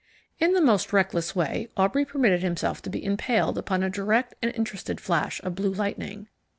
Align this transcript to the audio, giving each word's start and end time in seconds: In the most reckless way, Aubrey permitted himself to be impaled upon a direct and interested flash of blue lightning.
In 0.39 0.53
the 0.53 0.61
most 0.63 0.91
reckless 0.91 1.35
way, 1.35 1.67
Aubrey 1.77 2.05
permitted 2.05 2.41
himself 2.41 2.81
to 2.81 2.89
be 2.89 3.05
impaled 3.05 3.55
upon 3.59 3.83
a 3.83 3.89
direct 3.91 4.33
and 4.41 4.51
interested 4.55 4.99
flash 4.99 5.39
of 5.43 5.53
blue 5.53 5.73
lightning. 5.75 6.27